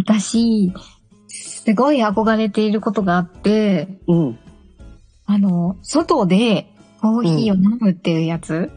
[0.00, 0.72] 私
[1.28, 4.38] すごい憧れていることがあってうん。
[5.26, 6.66] あの外で
[7.00, 8.70] コーヒーを飲むっていうやつ、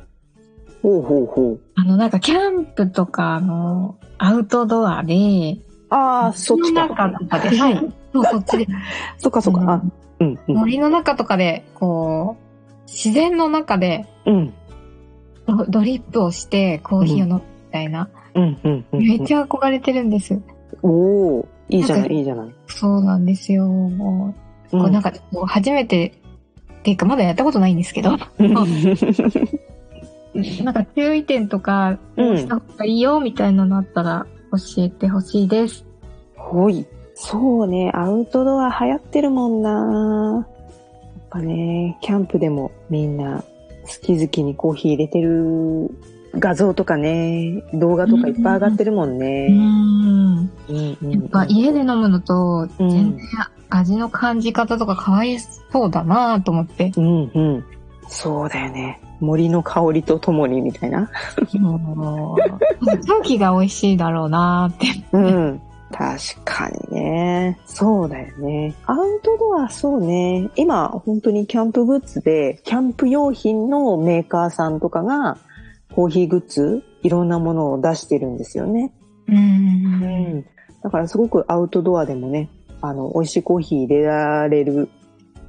[0.83, 1.61] ほうほうほう。
[1.75, 5.57] あの、なんかキャンプとか、あの、アウトドアで、
[5.89, 7.93] ああそっち森のか中とかで、はい。
[8.11, 8.67] そう、そっちで。
[9.17, 9.73] そっかそっか。
[9.73, 9.81] あ
[10.19, 10.55] うんうん。
[10.55, 14.53] 森の中とかで、こう、自然の中でうん。
[15.47, 18.09] ドドリップをしてコーヒーを飲むみたいな。
[18.35, 18.99] うんうんうん。
[18.99, 20.41] めっちゃ憧れてるんです。
[20.83, 20.89] お
[21.39, 23.65] おいいじゃないいいじゃないそうなんですよ。
[23.65, 24.35] も
[24.67, 26.13] う、こうなんか、こう初めて、
[26.79, 28.53] っていうかまだやったことないんですけど、う ん
[30.63, 35.85] なんか注意点とか、した方がいいよみたいなのあったら教えてほしいです。
[36.35, 36.85] ほい。
[37.15, 43.43] そうね、アウトドア流行ってるもんなやっぱね、キャンプでもみんな
[43.83, 45.89] 好き好きにコーヒー入れてる
[46.35, 49.49] 画像とかね、動画とかいっぱい上がってるもんうね。
[50.43, 50.51] ん。
[50.69, 53.27] うんうんやっぱ家で飲むのとうん全然
[53.69, 56.91] 味の感じ方とか変わりそうだなと思って。
[56.95, 57.65] うんうん。
[58.07, 58.99] そうだよね。
[59.19, 61.09] 森の香りとともにみたいな。
[61.59, 64.87] もう 空気が美味しいだろうなって。
[65.13, 65.61] うん。
[65.91, 67.59] 確かにね。
[67.65, 68.73] そうだよね。
[68.85, 70.49] アウトドア、そうね。
[70.55, 75.37] 今、本当にキャンプグッズで、キャンプ用品のメーカーさんとかが、
[75.95, 78.91] コーヒーグッズ、いろんなものを出してるんですよね。
[79.27, 80.45] うん。
[80.83, 82.49] だからすごくアウトドアでもね、
[82.81, 84.89] あの、美味しいコーヒー入れられる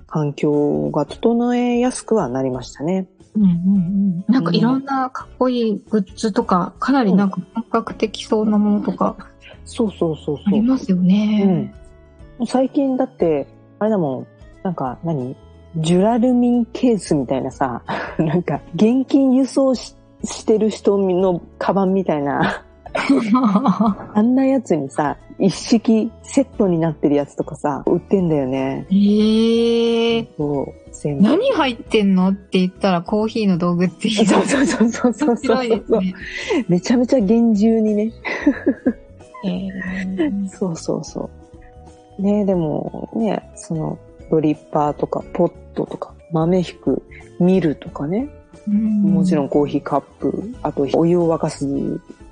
[0.07, 3.09] 環境が整えやすくはなりましたね。
[3.35, 4.25] うんうんうん。
[4.33, 9.17] なんかいろんなかっこいいグッズとか、かなりなんか本格的そうなものとか
[9.65, 10.55] そうそうそうあそう。
[10.55, 11.73] りますよね。
[12.39, 12.47] うん。
[12.47, 13.47] 最近だって、
[13.81, 14.27] あれだもん、
[14.63, 15.37] なんか何？
[15.79, 17.83] ジュラルミンケースみたいなさ、
[18.19, 22.64] なんか現金輸送ししてる人のカバンみたいな、
[24.15, 28.87] あんなやつにさ、一式セットになってるやつとかさ、売ってんだよね。
[28.91, 30.85] ええそう。
[31.21, 36.15] 何入ってんのって言ったらコーヒーの道具って言そうそうそうそうそう面そう白いですね。
[36.69, 38.13] めちゃめちゃ厳重にね。
[39.45, 41.31] えーそうそうそ
[42.19, 42.23] う。
[42.23, 43.99] ねでもね、その
[44.31, 47.03] ドリッパーとかポットとか豆引く
[47.41, 48.29] ミルとかね、
[48.67, 51.67] もちろんコーヒーカップ、あとお湯を沸かす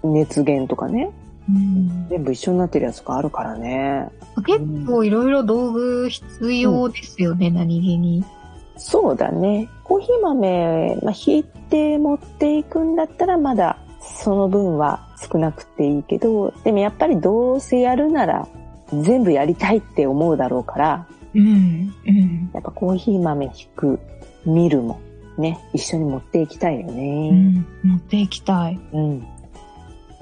[0.04, 1.10] 熱源とかね、
[1.48, 4.08] うん全部一緒になってるやつがあるからね。
[4.46, 8.24] 結構いろいろ道具必要ですよね、何気に。
[8.76, 9.68] そうだね。
[9.84, 18.48] コーヒー豆、まあ、引いて持っていくんだったらまだその分は少なくていいけど、でもやっぱりどうせやるなら
[18.92, 21.94] 全部やりたいって思うだろうから、うん。
[22.06, 22.50] うん。
[22.52, 24.00] やっぱコーヒー豆引く
[24.44, 25.00] ミルも
[25.38, 27.30] ね、一緒に持っていきたいようね。
[27.30, 27.66] ん。
[27.84, 28.78] 持っていきたい。
[28.92, 29.26] うん。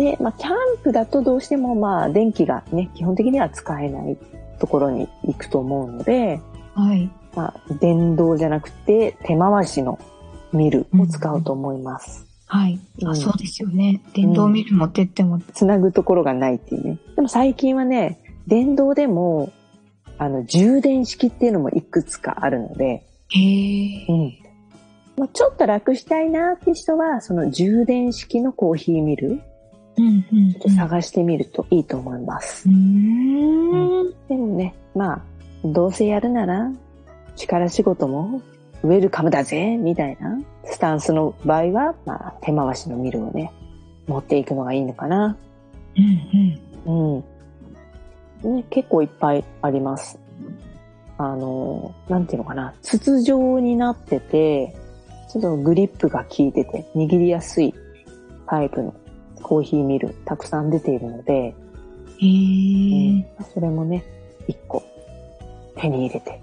[0.01, 4.17] で、まあ、キャンプだとどうしてもまあ、電気がね、基本的には使えない
[4.59, 6.41] ところに行くと思うので、
[6.75, 7.11] はい。
[7.37, 9.99] まあ、電動じゃなくて手回しの
[10.55, 12.27] ミルを使うと思います。
[12.47, 12.81] はい。
[13.05, 14.01] あ、うんそうですよね。
[14.15, 15.39] 電動ミル持ってっても。
[15.53, 16.99] つなぐところがないっていうね。
[17.15, 19.53] でも最近はね、電動でも、
[20.17, 24.07] あの、充電式っていうのもいくつかあるので、へえ。
[24.09, 24.35] うん。
[25.19, 29.43] まあ、ちょっと楽したいなって人は、その充電式のコーヒーミル
[30.01, 32.69] うんうんで探してみるといいと思います。
[32.69, 34.15] うーん。
[34.29, 35.23] でもね、まあ、
[35.65, 36.71] どうせやるなら、
[37.37, 38.43] 力仕事も
[38.83, 43.53] ウェルカムだぜ、みたいなスタンスの場合は、まあ、手回しのミルをね、
[44.07, 45.37] 持っていくのがいいのかな。
[46.87, 47.23] うん
[48.43, 48.57] うん。
[48.57, 50.19] ね、結構いっぱいあります。
[51.19, 54.75] あの、なんていうのかな、筒状になってて、
[55.31, 57.75] ちょっとグリップが効いてて、握りやすい
[58.47, 58.95] タイプの
[59.43, 61.55] コーヒーミル、たくさん出ているので、
[62.23, 63.45] え。
[63.55, 64.05] それもね、
[64.47, 64.83] 一個
[65.77, 66.41] 手に入れて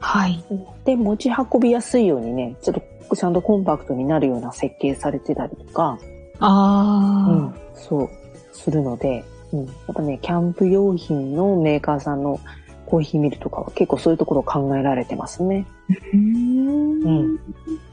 [0.00, 0.44] はい。
[0.84, 5.98] で、持ち運びやすいようにね、ちょっとちゃんとコンパクトになるような設計されてたりとか、
[6.40, 8.10] ああ、うん、そう、
[8.52, 12.40] するので、うん、やっぱね、キャンプ用品のメーカーさんの
[12.86, 15.66] コーヒーミルとかは結構そういうところを考えられてますね。
[15.88, 17.02] うーん。
[17.02, 17.38] うん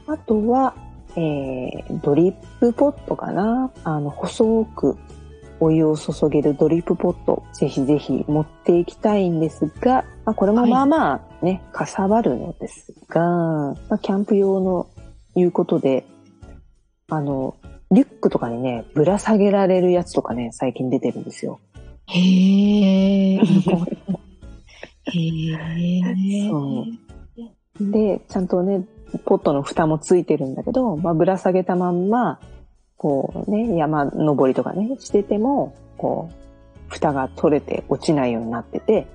[0.06, 0.74] あとは、
[1.16, 3.70] えー、ドリップポットかな？
[3.84, 4.96] あの、細く
[5.60, 14.88] お湯を注げるドリップポット、ぜひぜひ持っていきたいんですが、まあ、これもまあまあね、かさばるのですが、まあ、キャンプ用の
[15.34, 16.04] いうことで、
[17.08, 17.56] あの、
[17.90, 21.60] リュックとかにね、ぶら下げられるやつとかね、最近出てるんですよ。
[22.06, 23.38] へえ。
[23.38, 23.42] へ
[25.08, 26.48] え。
[26.48, 26.84] そ
[27.80, 28.84] うで、ちゃんとね、
[29.18, 32.40] ポットの蓋もついてるんだけど、まあ、ぶら下げたまんま、
[32.96, 36.34] こうね、山登りとかね、してても、こう、
[36.88, 39.06] 蓋が取れて落ちないようになってて、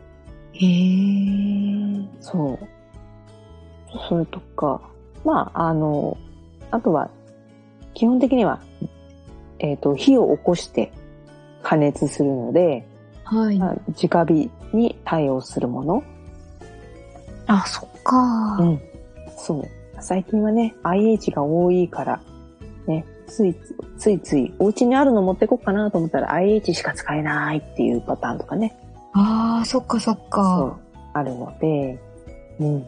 [0.53, 2.07] へえ。
[2.19, 2.67] そう。
[4.09, 4.81] それとか、
[5.23, 6.17] まあ、あの、
[6.71, 7.09] あとは、
[7.93, 8.61] 基本的には、
[9.59, 10.91] えっ、と、火を起こして
[11.63, 12.87] 加熱するので、
[13.23, 13.57] はい。
[13.57, 16.03] まあ、直火に対応するもの。
[17.45, 18.57] あ、そっか。
[18.59, 18.81] うん。
[19.37, 19.76] そう。
[19.99, 22.21] 最近はね、IH が多いから、
[22.87, 23.55] ね、つい
[23.97, 28.77] ついつい、お家にあるの持ってこっかなと思ったら IH しか使えないっていうパターンとかね。
[29.13, 30.79] ああ、そっかそっそうか。。
[31.13, 31.99] あるので、
[32.59, 32.85] うん。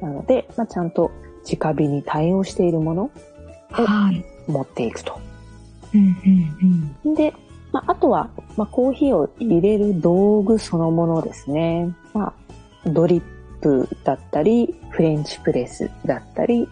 [0.00, 1.10] なので、まあ、ちゃんと
[1.50, 3.10] 直火に対応しているもの
[3.70, 4.24] はい。
[4.46, 5.18] 持っていくと。
[5.94, 6.16] うん
[7.04, 7.34] うんで、
[7.72, 11.94] まあ、あとは、まあ、コーヒーを入れる道具そのものですね。
[12.12, 12.34] ま
[12.84, 13.22] あ、ドリッ
[13.62, 16.68] プだったり、フレンチプレスだったり、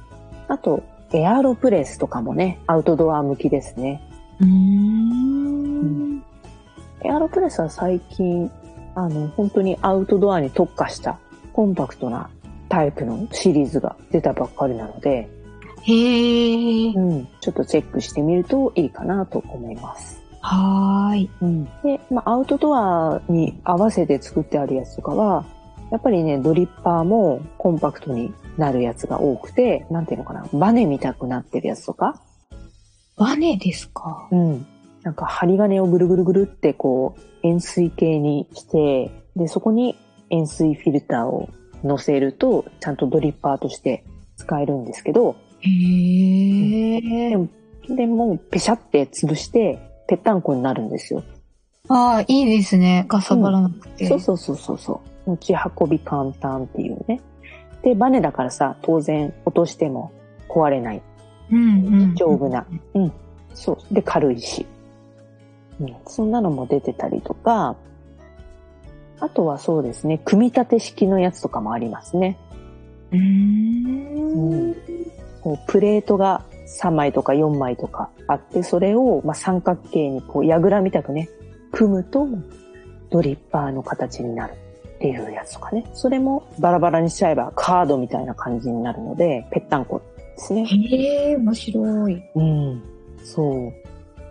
[0.49, 0.83] あと、
[1.13, 4.03] エアロプレスとかもね、アウトドア向きですね。
[4.41, 4.49] うん。
[4.49, 4.55] うー
[6.17, 6.23] ん。
[7.03, 8.51] エアロプレスは最近、
[8.95, 11.19] あの、本当にアウトドアに特化した
[11.53, 12.29] コンパクトな
[12.69, 15.29] タイプのシリーズが出たばっかりなので、
[15.83, 16.93] へえ。
[16.93, 20.23] うん、ちょっとチェックしてみるといいかなと思います。
[20.41, 21.31] はーい。
[21.41, 25.45] うん、で、まあ、アウトドアに合わせて作ってあるやつとかは、
[25.91, 32.21] やっぱりね、ドリッパーもコンパクトになるやつが多くて、なんていうのかな、バネみたくなってるやつとか、
[33.17, 34.29] バネですか？
[34.31, 34.67] うん。
[35.03, 39.97] なんか針金をぐるぐるぐるってこう円錐形にして、で、そこに
[40.31, 41.49] 円錐フィルターを
[41.83, 44.05] 乗せると、ちゃんとドリッパーとして
[44.37, 45.69] 使えるんですけど、へ
[46.97, 47.31] え。
[47.89, 51.23] でもうペシャって潰して、ぺったんこになるんですよ。
[51.89, 53.05] ああ、いいですね。
[53.09, 54.07] かさばらなくて。
[54.07, 55.20] そうそうそうそうそう。
[55.31, 57.21] 持ち運び簡単っていうね。
[57.83, 60.13] で、バネだからさ、当然落としても
[60.49, 61.03] 壊れない。
[61.51, 62.15] うんうん。
[62.15, 62.67] 丈夫な。
[62.95, 63.13] うん。
[63.55, 63.95] そう。
[63.95, 64.67] で、軽いし。
[65.81, 65.97] うん。
[66.07, 67.77] そんなのも出てたりとか、
[69.21, 72.39] あとはそうですね、組み立て式のやつとかもありますね。
[73.13, 74.75] うーん。
[75.43, 76.45] こうプレートが
[76.83, 81.29] 3枚とか4枚とかあって、それをまあ三角形にこう、櫓みたくね、
[81.73, 82.27] 組むと
[83.11, 84.55] ドリッパーの形になる
[85.01, 85.87] っていうやつとかね。
[85.95, 90.67] それもバラバラにしちゃえばカードみたいな感じになるので、ぺったんこですね。
[90.67, 92.23] へえ、面白い。
[92.35, 92.83] うん。
[93.25, 93.73] そう。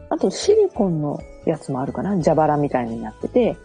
[0.09, 3.57] あとシリコンのやつもあるかな蛇腹みたいになってて、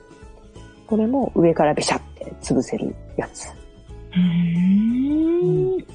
[0.86, 3.50] これも上からベシャって潰せるやつ。
[3.50, 5.86] うーん。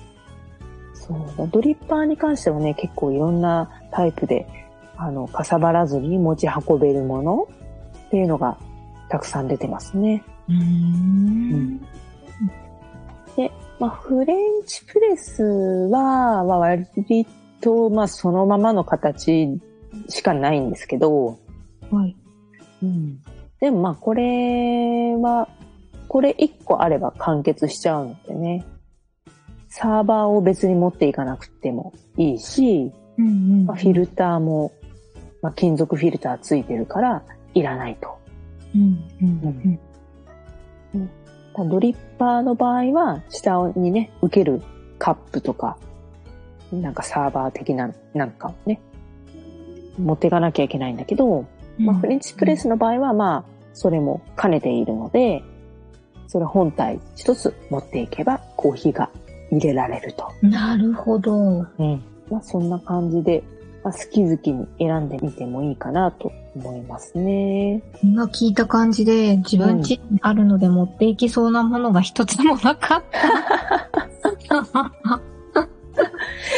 [0.94, 1.50] そう。
[1.52, 4.48] ドリッパーに関してはね、結構いろんなタイプで、
[4.96, 7.48] あの、かさばらずに持ち運べるもの
[8.08, 8.60] っていうのが
[9.10, 10.24] たくさん出てますね。
[10.50, 11.80] うーん。
[13.36, 16.86] で、まあ、フレンチプレスは、まあ、割
[17.62, 19.60] と、まあ、そのままの形
[20.10, 21.40] しかないんですけど、
[21.92, 22.16] はい。
[22.84, 23.20] うん。
[23.60, 25.50] でもまあこれは、
[26.08, 28.66] これ1個あれば完結しちゃうのでね。
[29.70, 33.66] サーバーを別に持っていかなくてもいいし、うんうん。
[33.66, 34.72] まあ、フィルターも、
[35.42, 38.18] まあ、金属フィルターついてるからいらないと。
[38.76, 39.80] うんうん
[41.54, 44.62] ただドリッパーの場合は下にね、受ける
[44.98, 45.78] カップとか、
[46.72, 48.82] なんかサーバー的ななんかをね、
[49.98, 51.46] 持っていかなきゃいけないんだけど、
[51.80, 51.86] うん。
[51.86, 53.44] まあ、フレンチプレスの場合は、まあ、
[53.74, 55.44] それも兼ねているので、
[56.28, 59.10] それ本体一つ持っていけばコーヒーが
[59.52, 60.32] 入れられると。
[60.42, 61.34] なるほど。
[61.34, 62.04] うん。
[62.30, 63.44] まあ、そんな感じで、
[63.84, 67.82] まあ、好き好きに選んでみてもいいかなと思いますね。
[68.04, 73.90] 今聞いた感じで、自分家にあるので持っていきそうなものが一つもなかった。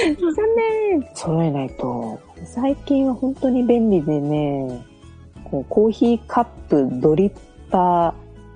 [0.04, 4.86] 残念揃えないと、最近は本当に便利でね、
[5.44, 7.32] こうコーヒーカップ、ドリッ
[7.70, 8.14] パー、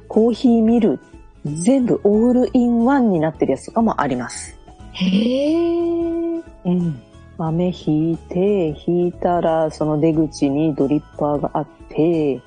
[0.07, 4.57] コーヒーミルっ全部オールインワンになってるやつとかもあります。
[4.93, 6.43] へー。
[6.65, 7.01] うん。
[7.37, 12.41] 豆引いて、引いたらその出口にドリッパーがあって、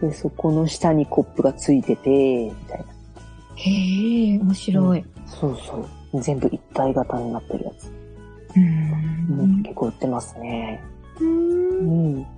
[0.00, 2.84] で、そこの下にコップがついてて、みたいな。
[3.56, 5.04] へー、面白い。
[5.26, 6.20] そうそう。
[6.20, 7.88] 全部一体型になってるやつ。
[7.88, 7.92] う
[8.56, 9.62] うんん。
[9.62, 10.82] 結構売ってますね。
[11.20, 11.84] うんう
[12.18, 12.22] ん。
[12.22, 12.28] で、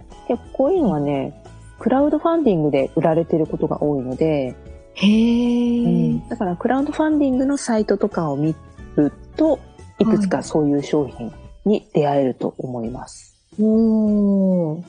[0.52, 1.42] こういうのはね、
[1.78, 4.54] クラウドファンディングで売られてることが多いので、
[4.94, 6.28] へー。
[6.28, 8.54] だからクラウドファンディングのサイトとかを見
[8.96, 9.58] ると、
[9.98, 11.30] いくつかそういう商品
[11.64, 13.36] に出会えると思います。
[13.60, 14.82] おー。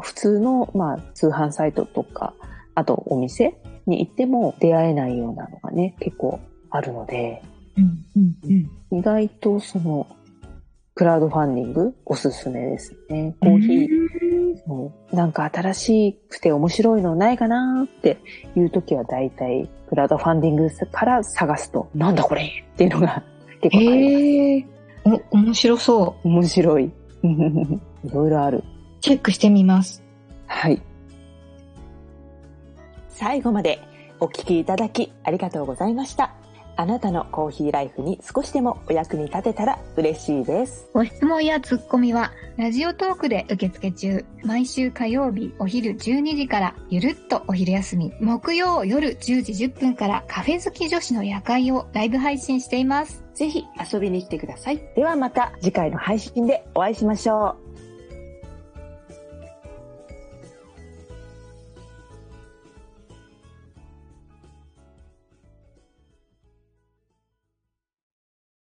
[0.00, 2.34] 普通の、まあ、通販サイトとか、
[2.74, 7.42] あとお店に行っても出会えないようなのがね、結構あるので、
[7.76, 8.36] うん、うん、
[8.90, 8.98] うん。
[8.98, 10.06] 意外とその、
[10.96, 13.34] クラウドファンディングおすすめですね。
[13.40, 18.18] コーヒー、なんか新しくて面白いのないかなって
[18.56, 23.24] いう時は大体クラウドファンディングから探すと、なんだこれっていうのが
[23.60, 24.24] 結構あります。
[24.24, 24.73] へー。
[25.04, 26.28] お、面白そう。
[26.28, 26.84] 面白い。
[27.24, 28.64] いろいろある。
[29.00, 30.02] チェックしてみます。
[30.46, 30.82] はい。
[33.08, 33.80] 最後まで
[34.20, 36.34] お聞きいただきありがとうございました。
[36.76, 40.88] あなたのコーヒーライフに少しでもお役に立てたら嬉しいです。
[40.92, 44.24] ご質問やツッコミは、ラジオトークで受付中。
[44.42, 48.12] 毎週火曜日お昼12時から、ゆるっとお昼休み。
[48.20, 53.23] 木曜夜10時10分から、カフェ好き女子の夜会をライブ配信しています。
[53.34, 54.80] ぜひ遊びに来てください。
[54.94, 57.63] ではまた次回の配信でお会いしましょう。